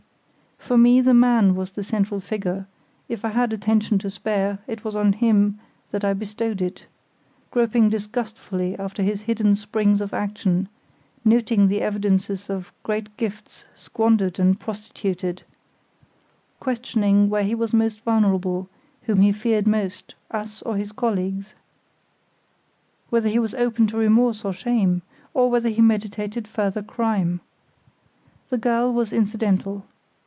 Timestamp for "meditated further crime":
25.81-27.41